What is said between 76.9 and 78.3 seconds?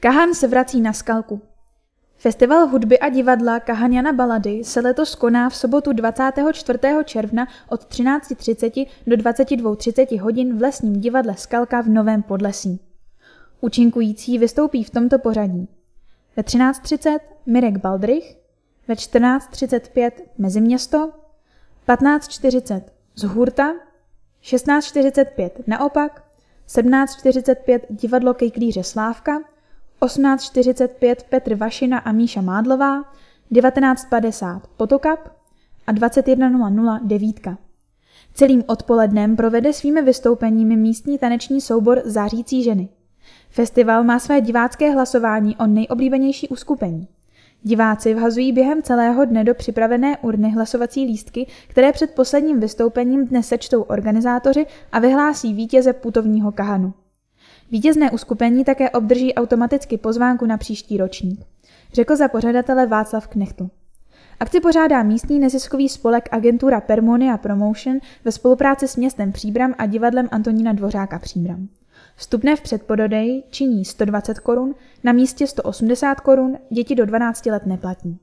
do 12 let neplatí.